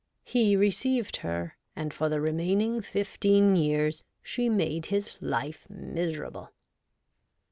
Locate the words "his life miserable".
4.87-6.49